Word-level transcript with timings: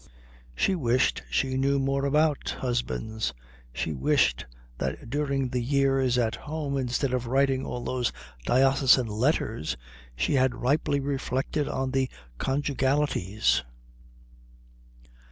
She 0.55 0.73
wished 0.73 1.21
she 1.29 1.57
knew 1.57 1.77
more 1.77 2.05
about 2.05 2.49
husbands. 2.57 3.35
She 3.71 3.93
wished 3.93 4.47
that 4.79 5.11
during 5.11 5.49
the 5.49 5.61
years 5.61 6.17
at 6.17 6.33
home 6.35 6.75
instead 6.75 7.13
of 7.13 7.27
writing 7.27 7.67
all 7.67 7.83
those 7.83 8.11
diocesan 8.47 9.05
letters 9.05 9.77
she 10.15 10.33
had 10.33 10.55
ripely 10.55 10.99
reflected 10.99 11.67
on 11.67 11.91
the 11.91 12.09
Conjugalities. 12.39 13.61